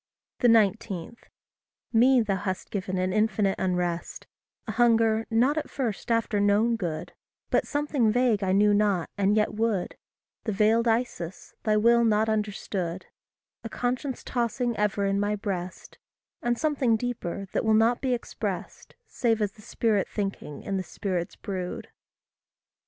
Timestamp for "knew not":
8.51-9.11